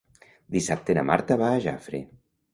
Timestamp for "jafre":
1.69-2.03